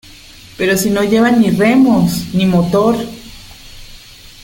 ¡pero 0.57 0.75
si 0.77 0.89
no 0.89 1.03
llevan 1.03 1.39
ni 1.39 1.51
remos, 1.51 2.33
ni 2.33 2.47
motor! 2.47 2.95